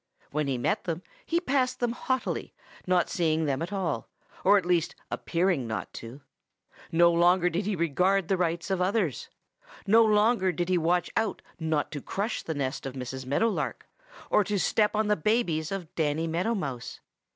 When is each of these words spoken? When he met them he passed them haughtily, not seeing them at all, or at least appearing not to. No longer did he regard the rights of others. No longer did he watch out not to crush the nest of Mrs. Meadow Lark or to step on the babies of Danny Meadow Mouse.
When 0.31 0.47
he 0.47 0.57
met 0.57 0.85
them 0.85 1.03
he 1.27 1.39
passed 1.39 1.79
them 1.79 1.91
haughtily, 1.91 2.55
not 2.87 3.07
seeing 3.07 3.45
them 3.45 3.61
at 3.61 3.71
all, 3.71 4.07
or 4.43 4.57
at 4.57 4.65
least 4.65 4.95
appearing 5.11 5.67
not 5.67 5.93
to. 5.93 6.21
No 6.91 7.11
longer 7.13 7.51
did 7.51 7.67
he 7.67 7.75
regard 7.75 8.27
the 8.27 8.35
rights 8.35 8.71
of 8.71 8.81
others. 8.81 9.29
No 9.85 10.03
longer 10.03 10.51
did 10.51 10.69
he 10.69 10.77
watch 10.79 11.11
out 11.15 11.43
not 11.59 11.91
to 11.91 12.01
crush 12.01 12.41
the 12.41 12.55
nest 12.55 12.87
of 12.87 12.95
Mrs. 12.95 13.27
Meadow 13.27 13.49
Lark 13.49 13.87
or 14.31 14.43
to 14.43 14.57
step 14.57 14.95
on 14.95 15.07
the 15.07 15.15
babies 15.15 15.71
of 15.71 15.93
Danny 15.93 16.25
Meadow 16.25 16.55
Mouse. 16.55 16.99